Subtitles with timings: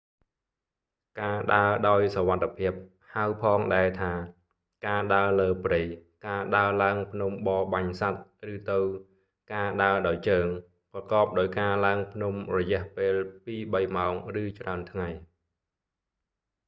[1.21, 2.73] ការដើរដោយសុវត្ថភាព
[3.15, 4.13] ហៅផងដែរថា
[4.87, 5.81] ការដើរលើព្រៃ
[6.27, 8.21] ការដើរឡើងភ្នំបរបាញ់សត្វ
[8.53, 8.79] ឬទៅ
[9.53, 10.47] ការដើរដោយជើង
[10.91, 13.13] ប្រកបដោយការឡើងភ្នំរយះពេល
[13.45, 15.09] ពីរបីម៉ោងឬច្រើនថ្ងៃ។